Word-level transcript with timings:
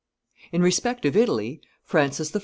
In 0.51 0.63
respect 0.63 1.05
of 1.05 1.15
Italy, 1.15 1.61
Francis 1.83 2.35
I. 2.35 2.39